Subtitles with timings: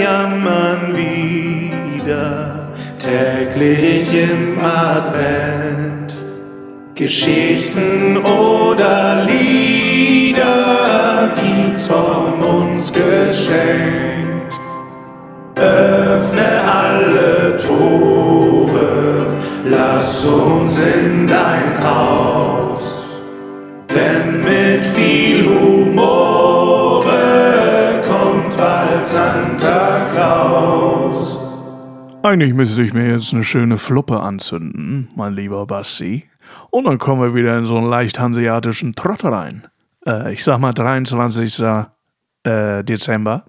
[0.00, 2.68] jammern wieder
[2.98, 6.14] täglich im Advent.
[6.94, 10.54] Geschichten oder Lieder
[11.34, 14.54] gibt's von uns geschenkt.
[15.56, 19.26] Öffne alle Tore,
[19.64, 23.06] lass uns in dein Haus.
[23.94, 26.43] Denn mit viel Humor
[32.24, 36.24] Eigentlich müsste ich mir jetzt eine schöne Fluppe anzünden, mein lieber Basti.
[36.70, 39.66] Und dann kommen wir wieder in so einen leicht hanseatischen Trott rein.
[40.06, 41.62] Äh, ich sag mal 23.
[42.44, 43.44] Äh, Dezember.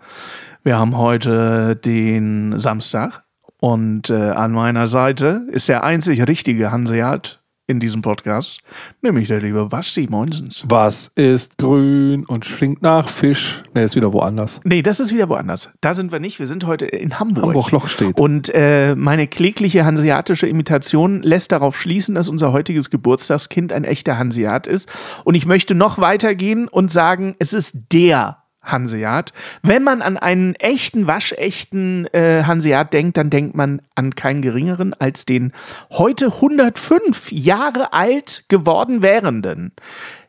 [0.63, 3.23] Wir haben heute den Samstag.
[3.61, 8.61] Und äh, an meiner Seite ist der einzig richtige Hanseat in diesem Podcast,
[9.01, 10.63] nämlich der liebe Basti Moinsens.
[10.67, 13.63] Was ist grün und schwingt nach Fisch?
[13.73, 14.61] Ne, ist wieder woanders.
[14.63, 15.69] Nee, das ist wieder woanders.
[15.81, 16.39] Da sind wir nicht.
[16.39, 17.45] Wir sind heute in Hamburg.
[17.45, 18.19] Hamburg-Loch steht.
[18.19, 24.19] Und äh, meine klägliche hanseatische Imitation lässt darauf schließen, dass unser heutiges Geburtstagskind ein echter
[24.19, 24.87] Hanseat ist.
[25.23, 29.33] Und ich möchte noch weitergehen und sagen, es ist der Hanseat.
[29.61, 34.93] Wenn man an einen echten, waschechten äh, Hanseat denkt, dann denkt man an keinen geringeren
[34.93, 35.53] als den
[35.91, 39.71] heute 105 Jahre alt geworden werdenden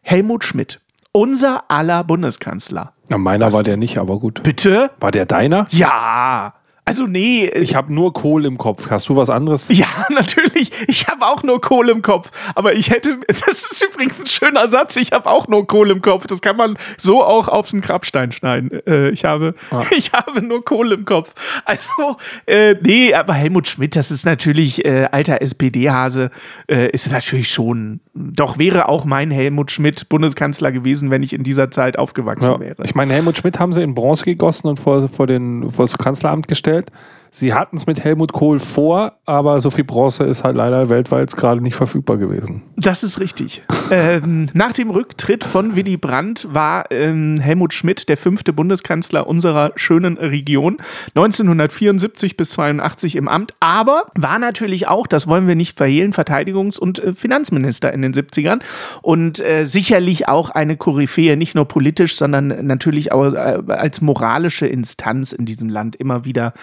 [0.03, 0.81] Helmut Schmidt.
[1.13, 2.93] Unser aller Bundeskanzler.
[3.09, 4.43] Na, meiner war der nicht, aber gut.
[4.43, 4.91] Bitte?
[5.01, 5.67] War der deiner?
[5.71, 6.55] Ja.
[6.89, 7.49] Also nee.
[7.49, 8.89] Ich habe nur Kohl im Kopf.
[8.91, 9.69] Hast du was anderes?
[9.77, 10.71] Ja, natürlich.
[10.87, 12.31] Ich habe auch nur Kohle im Kopf.
[12.55, 16.01] Aber ich hätte, das ist übrigens ein schöner Satz, ich habe auch nur Kohle im
[16.01, 16.29] Kopf.
[16.29, 18.71] Das kann man so auch auf den Grabstein schneiden.
[18.87, 19.83] Äh, ich, habe, Ah.
[19.97, 21.35] ich habe nur Kohle im Kopf.
[21.65, 26.31] Also, äh, nee, aber Helmut Schmidt, das ist natürlich äh, alter SPD-Hase,
[26.71, 31.43] äh, ist natürlich schon, doch wäre auch mein Helmut Schmidt Bundeskanzler gewesen, wenn ich in
[31.43, 32.61] dieser Zeit aufgewachsen Ja.
[32.61, 32.85] wäre.
[32.85, 35.99] Ich meine, Helmut Schmidt haben sie in Bronze gegossen und vor, vor, den, vor das
[35.99, 36.76] Kanzleramt gestellt.
[36.77, 36.91] that
[37.31, 41.37] Sie hatten es mit Helmut Kohl vor, aber so viel Bronze ist halt leider weltweit
[41.37, 42.63] gerade nicht verfügbar gewesen.
[42.77, 43.63] Das ist richtig.
[43.91, 49.73] ähm, nach dem Rücktritt von Willy Brandt war ähm, Helmut Schmidt der fünfte Bundeskanzler unserer
[49.77, 50.79] schönen Region.
[51.15, 56.79] 1974 bis 82 im Amt, aber war natürlich auch, das wollen wir nicht verhehlen, Verteidigungs-
[56.79, 58.61] und äh, Finanzminister in den 70ern
[59.03, 64.67] und äh, sicherlich auch eine Koryphäe, nicht nur politisch, sondern natürlich auch äh, als moralische
[64.67, 66.55] Instanz in diesem Land immer wieder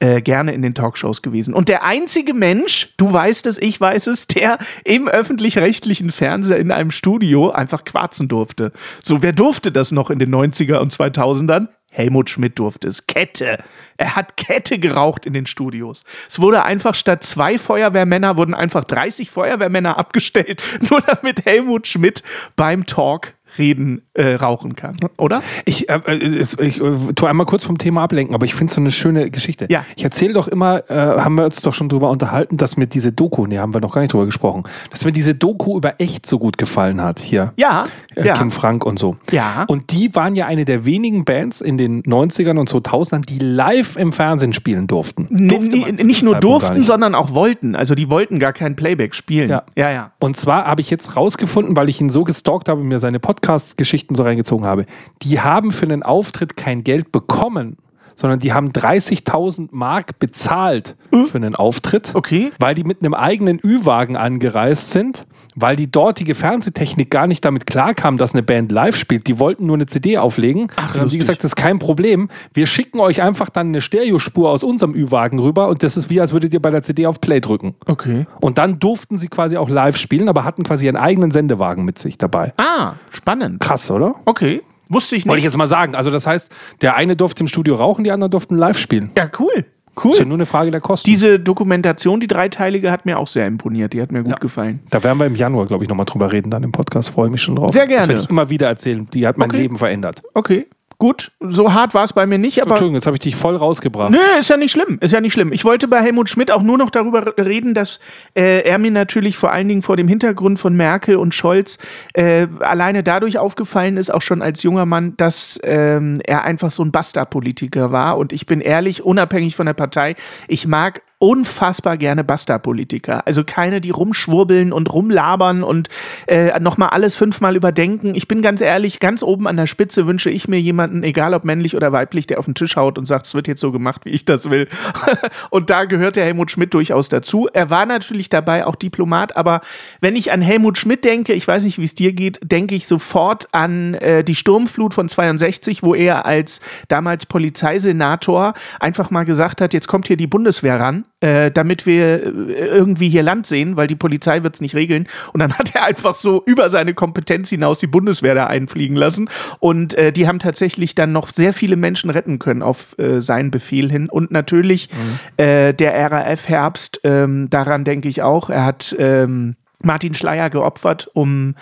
[0.00, 1.54] äh, gerne in den Talkshows gewesen.
[1.54, 6.70] Und der einzige Mensch, du weißt es, ich weiß es, der im öffentlich-rechtlichen Fernseher in
[6.70, 8.72] einem Studio einfach quarzen durfte.
[9.02, 11.68] So, wer durfte das noch in den 90er und 2000ern?
[11.90, 13.06] Helmut Schmidt durfte es.
[13.06, 13.58] Kette.
[13.96, 16.04] Er hat Kette geraucht in den Studios.
[16.28, 22.22] Es wurde einfach statt zwei Feuerwehrmänner wurden einfach 30 Feuerwehrmänner abgestellt, nur damit Helmut Schmidt
[22.56, 24.96] beim Talk reden, äh, rauchen kann.
[25.16, 25.42] Oder?
[25.64, 28.70] Ich, äh, äh, es- ich äh, tue einmal kurz vom Thema ablenken, aber ich finde
[28.70, 29.66] es so eine schöne Geschichte.
[29.70, 29.84] Ja.
[29.96, 33.12] Ich erzähle doch immer, äh, haben wir uns doch schon drüber unterhalten, dass mir diese
[33.12, 36.26] Doku, nee, haben wir noch gar nicht drüber gesprochen, dass mir diese Doku über echt
[36.26, 37.52] so gut gefallen hat hier.
[37.56, 37.86] Ja.
[38.14, 38.34] Äh, ja.
[38.34, 39.16] Kim Frank und so.
[39.30, 39.64] Ja.
[39.68, 43.96] Und die waren ja eine der wenigen Bands in den 90ern und 2000ern, die live
[43.96, 45.26] im Fernsehen spielen durften.
[45.48, 46.86] Durfte man n- zu dem nicht nur Zeitpunkt durften, nicht.
[46.86, 47.76] sondern auch wollten.
[47.76, 49.50] Also die wollten gar kein Playback spielen.
[49.50, 49.62] Ja.
[49.76, 49.90] ja.
[49.90, 50.12] ja.
[50.20, 53.20] Und zwar habe ich jetzt rausgefunden, weil ich ihn so gestalkt habe und mir seine
[53.38, 54.84] Podcast-Geschichten so reingezogen habe,
[55.22, 57.76] die haben für einen Auftritt kein Geld bekommen,
[58.18, 60.96] sondern die haben 30.000 Mark bezahlt
[61.26, 62.50] für einen Auftritt, Okay.
[62.58, 65.24] weil die mit einem eigenen Ü-Wagen angereist sind,
[65.54, 69.26] weil die dortige Fernsehtechnik gar nicht damit klarkam, dass eine Band live spielt.
[69.28, 70.66] Die wollten nur eine CD auflegen.
[70.76, 71.18] Ach, und haben die lustig.
[71.20, 72.28] gesagt, das ist kein Problem.
[72.54, 76.20] Wir schicken euch einfach dann eine Stereospur aus unserem Ü-Wagen rüber und das ist wie,
[76.20, 77.74] als würdet ihr bei der CD auf Play drücken.
[77.86, 78.26] Okay.
[78.40, 81.98] Und dann durften sie quasi auch live spielen, aber hatten quasi ihren eigenen Sendewagen mit
[81.98, 82.52] sich dabei.
[82.56, 83.60] Ah, spannend.
[83.60, 84.16] Krass, oder?
[84.24, 84.62] Okay.
[84.90, 85.52] Wusste ich Wollte ich nicht.
[85.52, 85.94] jetzt mal sagen.
[85.94, 86.50] Also das heißt,
[86.80, 89.10] der eine durfte im Studio rauchen, die anderen durften live spielen.
[89.16, 89.64] Ja, cool.
[90.02, 90.12] Cool.
[90.12, 91.10] Ist ja nur eine Frage der Kosten.
[91.10, 93.92] Diese Dokumentation, die dreiteilige, hat mir auch sehr imponiert.
[93.92, 94.78] Die hat mir gut gefallen.
[94.90, 97.10] da werden wir im Januar, glaube ich, nochmal drüber reden, dann im Podcast.
[97.10, 97.72] Freue ich mich schon drauf.
[97.72, 97.98] Sehr gerne.
[98.02, 99.08] Das werde ich immer wieder erzählen.
[99.12, 99.62] Die hat mein Okay.
[99.62, 100.22] Leben verändert.
[100.34, 100.68] Okay.
[101.00, 101.30] Gut.
[101.38, 102.72] So hart war es bei mir nicht, aber.
[102.72, 104.10] Entschuldigung, jetzt habe ich dich voll rausgebracht.
[104.10, 104.98] Nö, ist ja nicht schlimm.
[105.00, 105.52] Ist ja nicht schlimm.
[105.52, 108.00] Ich wollte bei Helmut Schmidt auch nur noch darüber reden, dass
[108.34, 111.78] äh, er mir natürlich vor allen Dingen vor dem Hintergrund von Merkel und Scholz
[112.14, 116.82] äh, alleine dadurch aufgefallen ist, auch schon als junger Mann, dass ähm, er einfach so
[116.82, 118.18] ein Basta-Politiker war.
[118.18, 120.16] Und ich bin ehrlich, unabhängig von der Partei,
[120.48, 123.26] ich mag unfassbar gerne Basta-Politiker.
[123.26, 125.88] Also keine, die rumschwurbeln und rumlabern und
[126.28, 128.14] äh, nochmal alles fünfmal überdenken.
[128.14, 131.44] Ich bin ganz ehrlich, ganz oben an der Spitze wünsche ich mir jemanden, egal ob
[131.44, 134.04] männlich oder weiblich, der auf den Tisch haut und sagt, es wird jetzt so gemacht,
[134.04, 134.68] wie ich das will.
[135.50, 137.48] und da gehört der Helmut Schmidt durchaus dazu.
[137.52, 139.60] Er war natürlich dabei auch Diplomat, aber
[140.00, 142.86] wenn ich an Helmut Schmidt denke, ich weiß nicht, wie es dir geht, denke ich
[142.86, 149.60] sofort an äh, die Sturmflut von 62, wo er als damals Polizeisenator einfach mal gesagt
[149.60, 153.76] hat, jetzt kommt hier die Bundeswehr ran, äh, damit wir äh, irgendwie hier Land sehen,
[153.76, 155.08] weil die Polizei wird es nicht regeln.
[155.32, 159.28] Und dann hat er einfach so über seine Kompetenz hinaus die Bundeswehr da einfliegen lassen.
[159.58, 163.50] Und äh, die haben tatsächlich dann noch sehr viele Menschen retten können auf äh, seinen
[163.50, 164.08] Befehl hin.
[164.08, 165.44] Und natürlich mhm.
[165.44, 168.50] äh, der RAF-Herbst, ähm, daran denke ich auch.
[168.50, 171.54] Er hat ähm, Martin Schleier geopfert, um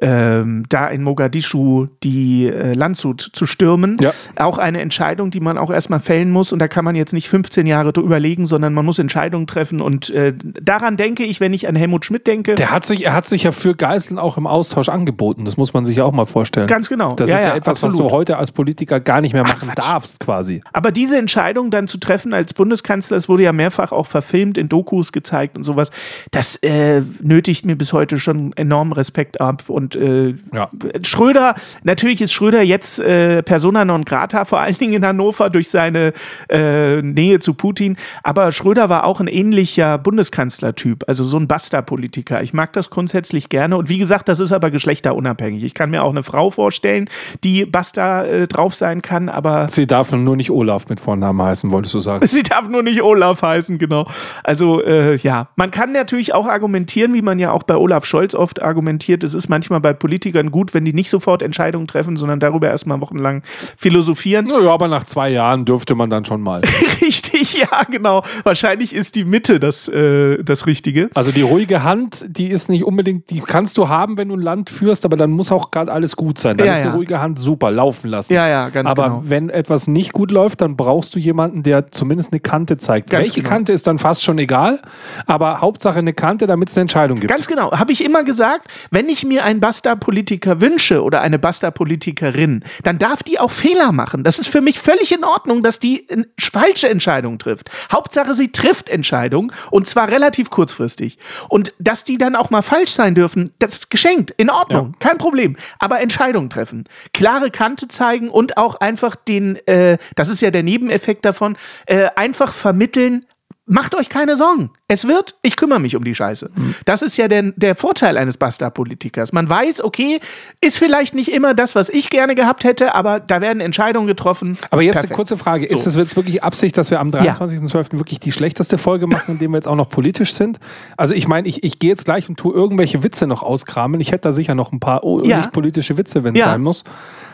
[0.00, 3.96] ähm, da in Mogadischu die äh, Landshut zu stürmen.
[4.00, 4.12] Ja.
[4.36, 6.52] Auch eine Entscheidung, die man auch erstmal fällen muss.
[6.52, 9.80] Und da kann man jetzt nicht 15 Jahre überlegen, sondern man muss Entscheidungen treffen.
[9.80, 12.54] Und äh, daran denke ich, wenn ich an Helmut Schmidt denke.
[12.54, 15.44] Der hat sich, er hat sich ja für Geiseln auch im Austausch angeboten.
[15.44, 16.66] Das muss man sich ja auch mal vorstellen.
[16.66, 17.14] Ganz genau.
[17.14, 17.98] Das ja, ist ja, ja etwas, absolut.
[17.98, 20.60] was du heute als Politiker gar nicht mehr machen Ach, darfst, quasi.
[20.72, 24.68] Aber diese Entscheidung dann zu treffen als Bundeskanzler, es wurde ja mehrfach auch verfilmt, in
[24.68, 25.90] Dokus gezeigt und sowas,
[26.30, 29.64] das äh, nötigt mir bis heute schon enormen Respekt ab.
[29.68, 30.68] Und und äh, ja.
[31.04, 31.54] Schröder,
[31.84, 36.12] natürlich ist Schröder jetzt äh, Persona non grata, vor allen Dingen in Hannover durch seine
[36.48, 37.96] äh, Nähe zu Putin.
[38.24, 42.42] Aber Schröder war auch ein ähnlicher Bundeskanzlertyp, also so ein Basta-Politiker.
[42.42, 43.76] Ich mag das grundsätzlich gerne.
[43.76, 45.62] Und wie gesagt, das ist aber geschlechterunabhängig.
[45.62, 47.08] Ich kann mir auch eine Frau vorstellen,
[47.44, 49.68] die Basta äh, drauf sein kann, aber.
[49.70, 52.26] Sie darf nur nicht Olaf mit Vornamen heißen, wolltest du sagen.
[52.36, 54.08] Sie darf nur nicht Olaf heißen, genau.
[54.42, 55.48] Also, äh, ja.
[55.54, 59.34] Man kann natürlich auch argumentieren, wie man ja auch bei Olaf Scholz oft argumentiert, es
[59.34, 63.00] ist manchmal manchmal bei Politikern gut, wenn die nicht sofort Entscheidungen treffen, sondern darüber erstmal
[63.00, 63.42] wochenlang
[63.76, 64.48] philosophieren.
[64.48, 66.62] Ja, aber nach zwei Jahren dürfte man dann schon mal.
[67.00, 68.22] Richtig, ja, genau.
[68.44, 71.10] Wahrscheinlich ist die Mitte das, äh, das Richtige.
[71.14, 74.40] Also die ruhige Hand, die ist nicht unbedingt, die kannst du haben, wenn du ein
[74.40, 76.56] Land führst, aber dann muss auch gerade alles gut sein.
[76.56, 76.94] Dann ja, ist eine ja.
[76.94, 78.32] ruhige Hand super, laufen lassen.
[78.32, 79.16] Ja, ja, ganz aber genau.
[79.16, 83.10] Aber wenn etwas nicht gut läuft, dann brauchst du jemanden, der zumindest eine Kante zeigt.
[83.10, 83.50] Ganz Welche genau.
[83.50, 84.80] Kante ist dann fast schon egal,
[85.26, 87.30] aber Hauptsache eine Kante, damit es eine Entscheidung gibt.
[87.30, 87.72] Ganz genau.
[87.72, 93.24] Habe ich immer gesagt, wenn ich mir einen Basta-Politiker wünsche oder eine Basta-Politikerin, dann darf
[93.24, 94.22] die auch Fehler machen.
[94.22, 96.06] Das ist für mich völlig in Ordnung, dass die
[96.38, 97.68] falsche Entscheidungen trifft.
[97.90, 101.18] Hauptsache, sie trifft Entscheidungen und zwar relativ kurzfristig.
[101.48, 104.98] Und dass die dann auch mal falsch sein dürfen, das ist geschenkt, in Ordnung, ja.
[105.00, 105.56] kein Problem.
[105.80, 110.62] Aber Entscheidungen treffen, klare Kante zeigen und auch einfach den, äh, das ist ja der
[110.62, 113.26] Nebeneffekt davon, äh, einfach vermitteln,
[113.68, 114.70] Macht euch keine Sorgen.
[114.86, 116.50] Es wird, ich kümmere mich um die Scheiße.
[116.54, 116.76] Mhm.
[116.84, 119.32] Das ist ja der, der Vorteil eines Bastard-Politikers.
[119.32, 120.20] Man weiß, okay,
[120.60, 124.56] ist vielleicht nicht immer das, was ich gerne gehabt hätte, aber da werden Entscheidungen getroffen.
[124.70, 125.10] Aber jetzt Perfekt.
[125.10, 125.66] eine kurze Frage.
[125.66, 127.74] Ist es jetzt wirklich Absicht, dass wir am 23.12.
[127.74, 127.98] Ja.
[127.98, 130.60] wirklich die schlechteste Folge machen, indem wir jetzt auch noch politisch sind?
[130.96, 134.00] Also ich meine, ich, ich gehe jetzt gleich und tue irgendwelche Witze noch auskramen.
[134.00, 135.38] Ich hätte da sicher noch ein paar oh, ja.
[135.38, 136.46] nicht politische Witze, wenn es ja.
[136.46, 136.84] sein muss.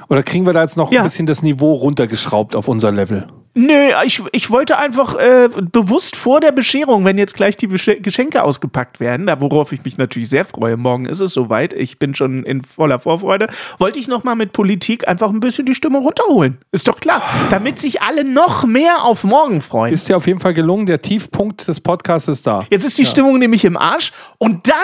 [0.09, 3.27] Oder kriegen wir da jetzt noch ein bisschen das Niveau runtergeschraubt auf unser Level?
[3.55, 8.43] Nö, ich, ich wollte einfach äh, bewusst vor der Bescherung, wenn jetzt gleich die Geschenke
[8.43, 12.15] ausgepackt werden, da worauf ich mich natürlich sehr freue, morgen ist es soweit, ich bin
[12.15, 16.59] schon in voller Vorfreude, wollte ich nochmal mit Politik einfach ein bisschen die Stimmung runterholen.
[16.73, 19.93] Ist doch klar, damit sich alle noch mehr auf morgen freuen.
[19.93, 22.65] Ist ja auf jeden Fall gelungen, der Tiefpunkt des Podcasts ist da.
[22.71, 23.09] Jetzt ist die ja.
[23.09, 24.77] Stimmung nämlich im Arsch und dann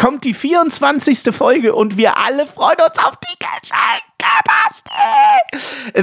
[0.00, 1.34] kommt die 24.
[1.34, 4.00] Folge und wir alle freuen uns auf die Geschenke,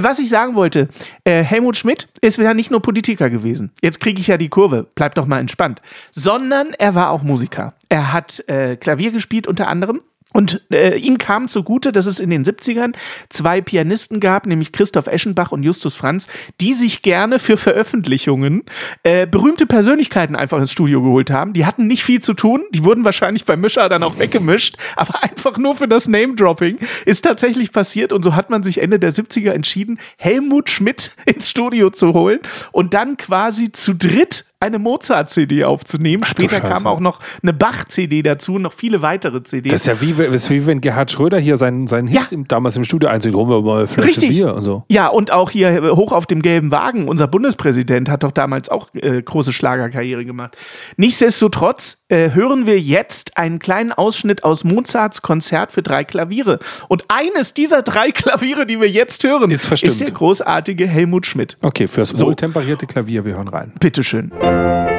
[0.04, 0.88] was ich sagen wollte,
[1.24, 3.72] äh, Helmut Schmidt ist ja nicht nur Politiker gewesen.
[3.82, 5.82] Jetzt kriege ich ja die Kurve, bleib doch mal entspannt.
[6.12, 7.74] Sondern er war auch Musiker.
[7.90, 10.02] Er hat äh, Klavier gespielt unter anderem
[10.34, 12.94] und äh, ihm kam zugute, dass es in den 70ern
[13.30, 16.28] zwei Pianisten gab, nämlich Christoph Eschenbach und Justus Franz,
[16.60, 18.64] die sich gerne für Veröffentlichungen
[19.04, 21.54] äh, berühmte Persönlichkeiten einfach ins Studio geholt haben.
[21.54, 25.24] Die hatten nicht viel zu tun, die wurden wahrscheinlich beim Mischer dann auch weggemischt, aber
[25.24, 28.12] einfach nur für das Name-Dropping ist tatsächlich passiert.
[28.12, 32.40] Und so hat man sich Ende der 70er entschieden, Helmut Schmidt ins Studio zu holen
[32.74, 36.24] und dann quasi zu dritt eine Mozart-CD aufzunehmen.
[36.26, 39.72] Ach, Später kam auch noch eine Bach-CD dazu, noch viele weitere CDs.
[39.72, 42.38] Das ist ja wie, ist wie wenn Gerhard Schröder hier seinen, seinen Hit ja.
[42.48, 44.30] damals im Studio einzieht, wir mal Flasche Richtig.
[44.30, 44.84] Bier und so.
[44.90, 48.88] Ja, und auch hier hoch auf dem gelben Wagen, unser Bundespräsident hat doch damals auch
[48.96, 50.58] äh, große Schlagerkarriere gemacht.
[50.98, 56.60] Nichtsdestotrotz äh, hören wir jetzt einen kleinen Ausschnitt aus Mozarts Konzert für drei Klaviere.
[56.88, 61.58] Und eines dieser drei Klaviere, die wir jetzt hören, ist, ist der großartige Helmut Schmidt.
[61.62, 62.26] Okay, fürs so.
[62.26, 63.74] wohltemperierte Klavier, wir hören rein.
[63.80, 64.32] Bitteschön.
[64.48, 64.97] Música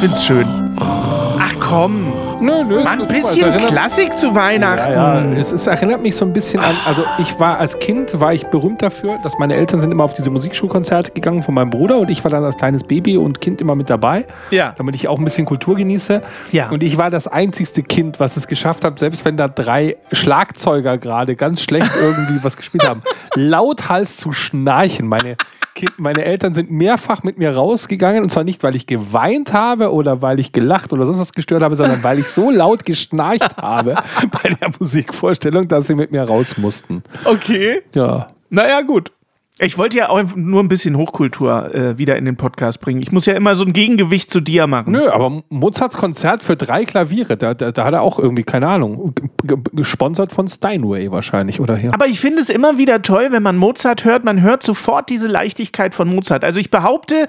[0.00, 0.46] find's schön.
[0.78, 2.12] Ach komm.
[2.40, 4.92] Nö, nö, Mann, ein bisschen erinnert- Klassik zu Weihnachten.
[4.92, 8.20] Ja, ja, es, es erinnert mich so ein bisschen an, also ich war als Kind,
[8.20, 11.70] war ich berühmt dafür, dass meine Eltern sind immer auf diese Musikschulkonzerte gegangen von meinem
[11.70, 14.74] Bruder und ich war dann als kleines Baby und Kind immer mit dabei, Ja.
[14.76, 16.22] damit ich auch ein bisschen Kultur genieße.
[16.52, 16.68] Ja.
[16.68, 20.98] Und ich war das einzigste Kind, was es geschafft hat, selbst wenn da drei Schlagzeuger
[20.98, 23.02] gerade ganz schlecht irgendwie was gespielt haben,
[23.34, 25.08] lauthals zu schnarchen.
[25.08, 25.36] Meine
[25.76, 29.92] Kind, meine Eltern sind mehrfach mit mir rausgegangen und zwar nicht, weil ich geweint habe
[29.92, 33.58] oder weil ich gelacht oder sonst was gestört habe, sondern weil ich so laut geschnarcht
[33.58, 33.94] habe
[34.42, 37.04] bei der Musikvorstellung, dass sie mit mir raus mussten.
[37.24, 37.82] Okay.
[37.94, 38.26] Ja.
[38.48, 39.12] Naja, gut.
[39.58, 43.00] Ich wollte ja auch nur ein bisschen Hochkultur äh, wieder in den Podcast bringen.
[43.00, 44.92] Ich muss ja immer so ein Gegengewicht zu dir machen.
[44.92, 48.68] Nö, aber Mozarts Konzert für drei Klaviere, da, da, da hat er auch irgendwie, keine
[48.68, 49.14] Ahnung,
[49.72, 51.94] gesponsert von Steinway wahrscheinlich, oder hier.
[51.94, 55.26] Aber ich finde es immer wieder toll, wenn man Mozart hört, man hört sofort diese
[55.26, 56.44] Leichtigkeit von Mozart.
[56.44, 57.26] Also ich behaupte,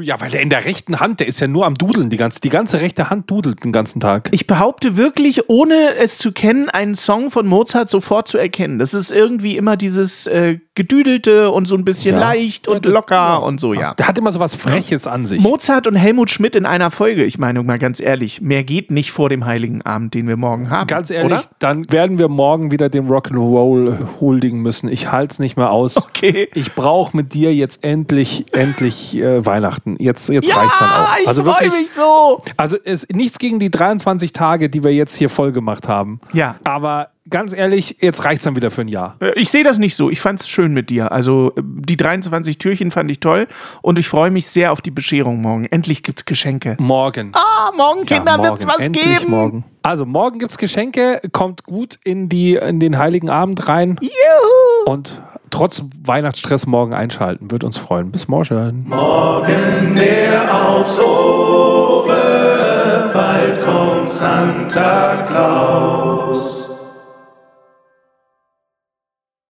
[0.00, 2.40] Ja, weil der in der rechten Hand, der ist ja nur am Dudeln, die ganze,
[2.40, 4.30] die ganze rechte Hand dudelt den ganzen Tag.
[4.32, 8.78] ich behaupte wirklich, ohne es zu kennen, einen Song von Mozart sofort zu erkennen.
[8.78, 12.20] Das ist irgendwie immer dieses äh, Gedüdelte und so ein bisschen Ja.
[12.20, 13.36] leicht und Ja, locker ja.
[13.36, 13.94] und so, ja.
[13.94, 15.40] Der hat immer so was Freches an sich.
[15.42, 17.24] Mozart und Helmut Schmidt in einer Folge.
[17.24, 20.70] Ich meine mal ganz ehrlich, mehr geht nicht vor dem Heiligen Abend, den wir morgen
[20.70, 20.86] haben.
[20.86, 21.42] Ganz ehrlich, Oder?
[21.58, 24.88] dann werden wir morgen wieder dem Rock'n'Roll huldigen müssen.
[24.88, 25.96] Ich halte es nicht mehr aus.
[25.96, 26.48] Okay.
[26.54, 29.96] Ich brauche mit dir jetzt endlich, endlich äh, Weihnachten.
[29.98, 31.08] Jetzt, jetzt Ja, reicht's dann auch.
[31.20, 32.40] ich Also freue wirklich, mich so.
[32.56, 36.20] also es, nichts gegen die 23 Tage, die wir jetzt hier voll gemacht haben.
[36.32, 36.56] Ja.
[36.64, 39.16] Aber ganz ehrlich, jetzt reicht's dann wieder für ein Jahr.
[39.20, 40.10] Äh, Ich sehe das nicht so.
[40.10, 41.12] Ich fand es schön mit dir.
[41.12, 43.46] Also äh, die 23 Türchen fand ich toll
[43.82, 45.66] und ich freue mich sehr auf die Bescherung morgen.
[45.66, 46.76] Endlich gibt's Geschenke.
[46.78, 47.32] Morgen.
[47.34, 49.30] Ah, morgen, Kinder, Ja, wird's was Endlich geben.
[49.30, 49.64] morgen.
[49.82, 54.90] Also morgen gibt's Geschenke, kommt gut in, die, in den Heiligen Abend rein Juhu.
[54.92, 57.52] und trotz Weihnachtsstress morgen einschalten.
[57.52, 58.10] Wird uns freuen.
[58.10, 58.86] Bis morgen.
[58.88, 66.15] Morgen der aufs Ohre, bald kommt Santa Claus.